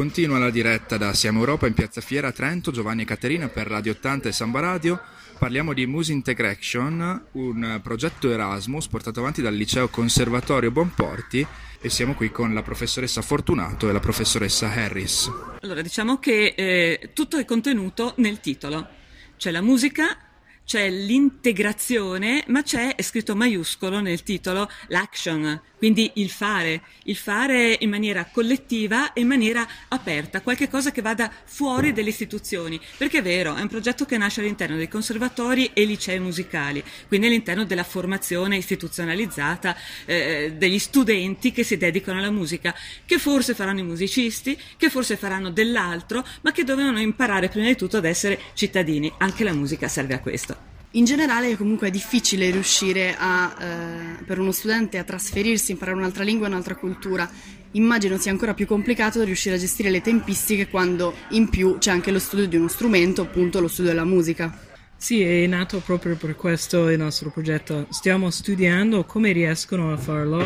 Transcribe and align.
Continua 0.00 0.38
la 0.38 0.48
diretta 0.48 0.96
da 0.96 1.12
Siamo 1.12 1.40
Europa 1.40 1.66
in 1.66 1.74
Piazza 1.74 2.00
Fiera 2.00 2.28
a 2.28 2.32
Trento, 2.32 2.70
Giovanni 2.70 3.02
e 3.02 3.04
Caterina 3.04 3.48
per 3.48 3.66
Radio 3.66 3.92
80 3.92 4.30
e 4.30 4.32
Samba 4.32 4.60
Radio. 4.60 4.98
Parliamo 5.38 5.74
di 5.74 5.84
Muse 5.84 6.12
Integration, 6.12 7.26
un 7.32 7.80
progetto 7.82 8.30
Erasmus 8.30 8.88
portato 8.88 9.20
avanti 9.20 9.42
dal 9.42 9.52
liceo 9.52 9.88
Conservatorio 9.88 10.70
Bonporti 10.70 11.46
e 11.78 11.90
siamo 11.90 12.14
qui 12.14 12.30
con 12.30 12.54
la 12.54 12.62
professoressa 12.62 13.20
Fortunato 13.20 13.90
e 13.90 13.92
la 13.92 14.00
professoressa 14.00 14.72
Harris. 14.72 15.30
Allora, 15.60 15.82
diciamo 15.82 16.18
che 16.18 16.54
eh, 16.56 17.10
tutto 17.12 17.36
è 17.36 17.44
contenuto 17.44 18.14
nel 18.16 18.40
titolo. 18.40 18.88
C'è 19.36 19.50
la 19.50 19.60
musica, 19.60 20.16
c'è 20.64 20.88
l'integrazione, 20.88 22.44
ma 22.46 22.62
c'è, 22.62 22.94
è 22.94 23.02
scritto 23.02 23.36
maiuscolo 23.36 24.00
nel 24.00 24.22
titolo, 24.22 24.66
l'action, 24.88 25.60
quindi 25.80 26.10
il 26.16 26.28
fare, 26.28 26.82
il 27.04 27.16
fare 27.16 27.74
in 27.80 27.88
maniera 27.88 28.28
collettiva 28.30 29.14
e 29.14 29.22
in 29.22 29.26
maniera 29.26 29.66
aperta, 29.88 30.42
qualche 30.42 30.68
cosa 30.68 30.92
che 30.92 31.00
vada 31.00 31.32
fuori 31.46 31.94
delle 31.94 32.10
istituzioni, 32.10 32.78
perché 32.98 33.20
è 33.20 33.22
vero, 33.22 33.54
è 33.54 33.62
un 33.62 33.68
progetto 33.68 34.04
che 34.04 34.18
nasce 34.18 34.42
all'interno 34.42 34.76
dei 34.76 34.88
conservatori 34.88 35.70
e 35.72 35.86
licei 35.86 36.20
musicali, 36.20 36.84
quindi 37.08 37.28
all'interno 37.28 37.64
della 37.64 37.82
formazione 37.82 38.58
istituzionalizzata 38.58 39.74
eh, 40.04 40.52
degli 40.54 40.78
studenti 40.78 41.50
che 41.50 41.64
si 41.64 41.78
dedicano 41.78 42.18
alla 42.18 42.30
musica, 42.30 42.74
che 43.06 43.18
forse 43.18 43.54
faranno 43.54 43.80
i 43.80 43.84
musicisti, 43.84 44.60
che 44.76 44.90
forse 44.90 45.16
faranno 45.16 45.48
dell'altro, 45.48 46.22
ma 46.42 46.52
che 46.52 46.62
dovevano 46.62 47.00
imparare 47.00 47.48
prima 47.48 47.68
di 47.68 47.76
tutto 47.76 47.96
ad 47.96 48.04
essere 48.04 48.38
cittadini, 48.52 49.10
anche 49.16 49.44
la 49.44 49.54
musica 49.54 49.88
serve 49.88 50.12
a 50.12 50.20
questo. 50.20 50.79
In 50.94 51.04
generale 51.04 51.56
comunque 51.56 51.86
è 51.86 51.90
difficile 51.90 52.50
riuscire 52.50 53.14
a, 53.16 53.54
eh, 53.60 54.24
per 54.24 54.40
uno 54.40 54.50
studente 54.50 54.98
a 54.98 55.04
trasferirsi, 55.04 55.70
imparare 55.70 55.96
un'altra 55.96 56.24
lingua 56.24 56.48
un'altra 56.48 56.74
cultura. 56.74 57.30
Immagino 57.72 58.18
sia 58.18 58.32
ancora 58.32 58.54
più 58.54 58.66
complicato 58.66 59.22
riuscire 59.22 59.54
a 59.54 59.58
gestire 59.58 59.90
le 59.90 60.00
tempistiche 60.00 60.68
quando 60.68 61.14
in 61.30 61.48
più 61.48 61.78
c'è 61.78 61.92
anche 61.92 62.10
lo 62.10 62.18
studio 62.18 62.48
di 62.48 62.56
uno 62.56 62.66
strumento, 62.66 63.22
appunto 63.22 63.60
lo 63.60 63.68
studio 63.68 63.92
della 63.92 64.04
musica. 64.04 64.52
Sì, 64.96 65.22
è 65.22 65.46
nato 65.46 65.78
proprio 65.78 66.16
per 66.16 66.34
questo 66.34 66.88
il 66.88 66.98
nostro 66.98 67.30
progetto. 67.30 67.86
Stiamo 67.90 68.28
studiando 68.28 69.04
come 69.04 69.30
riescono 69.30 69.92
a 69.92 69.96
farlo 69.96 70.44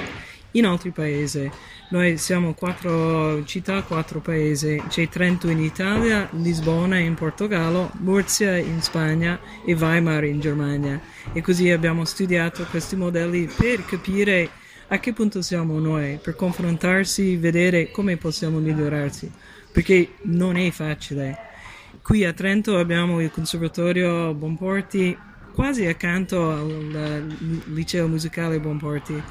in 0.55 0.67
altri 0.67 0.91
paesi. 0.91 1.51
Noi 1.91 2.17
siamo 2.17 2.55
quattro 2.55 3.45
città, 3.45 3.83
quattro 3.83 4.21
paesi. 4.21 4.83
C'è 4.89 5.09
Trento 5.09 5.49
in 5.49 5.61
Italia, 5.61 6.29
Lisbona 6.33 6.99
in 6.99 7.15
Portogallo, 7.15 7.91
Murcia 8.01 8.57
in 8.57 8.81
Spagna 8.83 9.39
e 9.65 9.75
Weimar 9.75 10.25
in 10.25 10.41
Germania. 10.41 11.01
E 11.33 11.41
così 11.41 11.71
abbiamo 11.71 12.05
studiato 12.05 12.65
questi 12.71 12.97
modelli 12.97 13.47
per 13.47 13.85
capire 13.85 14.51
a 14.89 14.99
che 14.99 15.13
punto 15.13 15.43
siamo 15.43 15.79
noi, 15.79 16.19
per 16.23 16.37
confrontarsi, 16.37 17.37
vedere 17.37 17.91
come 17.91 18.17
possiamo 18.17 18.59
migliorarsi. 18.59 19.31
Perché 19.73 20.15
non 20.23 20.57
è 20.57 20.71
facile. 20.71 21.37
Qui 22.03 22.25
a 22.25 22.33
Trento 22.33 22.77
abbiamo 22.77 23.21
il 23.21 23.31
Conservatorio 23.31 24.35
Bonporti 24.35 25.17
quasi 25.55 25.87
accanto 25.87 26.51
al 26.51 27.63
liceo 27.67 28.09
musicale 28.09 28.59
Bonporti 28.59 29.23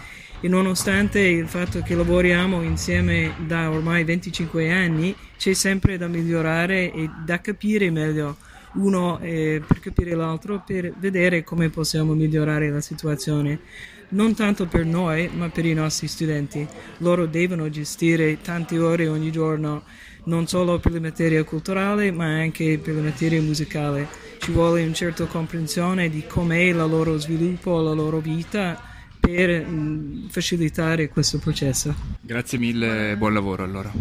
e 0.43 0.49
nonostante 0.49 1.21
il 1.21 1.47
fatto 1.47 1.81
che 1.83 1.95
lavoriamo 1.95 2.63
insieme 2.63 3.33
da 3.47 3.71
ormai 3.71 4.03
25 4.03 4.73
anni 4.73 5.15
c'è 5.37 5.53
sempre 5.53 5.97
da 5.97 6.07
migliorare 6.07 6.91
e 6.91 7.09
da 7.23 7.39
capire 7.39 7.89
meglio 7.89 8.35
uno 8.73 9.19
eh, 9.21 9.61
per 9.65 9.79
capire 9.79 10.15
l'altro 10.15 10.61
per 10.65 10.95
vedere 10.97 11.45
come 11.45 11.69
possiamo 11.69 12.13
migliorare 12.13 12.69
la 12.69 12.81
situazione. 12.81 13.61
Non 14.09 14.35
tanto 14.35 14.65
per 14.65 14.83
noi 14.83 15.29
ma 15.33 15.47
per 15.47 15.65
i 15.65 15.73
nostri 15.73 16.09
studenti. 16.09 16.67
Loro 16.97 17.25
devono 17.25 17.69
gestire 17.69 18.41
tante 18.41 18.77
ore 18.77 19.07
ogni 19.07 19.31
giorno 19.31 19.83
non 20.25 20.45
solo 20.47 20.77
per 20.77 20.91
le 20.91 20.99
materie 20.99 21.45
culturali 21.45 22.11
ma 22.11 22.25
anche 22.25 22.79
per 22.83 22.95
le 22.95 23.01
materie 23.01 23.39
musicali 23.39 24.05
ci 24.39 24.51
vuole 24.51 24.83
una 24.83 24.91
certa 24.91 25.23
comprensione 25.23 26.09
di 26.09 26.25
com'è 26.27 26.63
il 26.63 26.75
loro 26.75 27.17
sviluppo 27.17 27.79
la 27.79 27.93
loro 27.93 28.19
vita 28.19 28.91
per 29.25 29.65
facilitare 30.27 31.07
questo 31.07 31.39
processo. 31.39 31.95
Grazie 32.19 32.57
mille, 32.57 33.15
buon 33.17 33.33
lavoro 33.33 33.63
allora. 33.63 33.91